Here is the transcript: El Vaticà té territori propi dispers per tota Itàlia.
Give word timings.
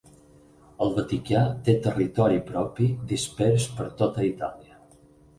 El 0.83 0.93
Vaticà 0.93 1.41
té 1.67 1.75
territori 1.87 2.39
propi 2.47 2.87
dispers 3.11 3.67
per 3.75 3.87
tota 4.01 4.25
Itàlia. 4.31 4.79